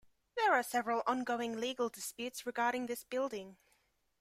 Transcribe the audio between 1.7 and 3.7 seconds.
disputes regarding this building.